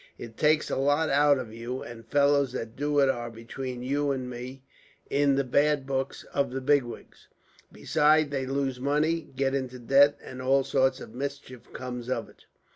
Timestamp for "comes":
11.71-12.09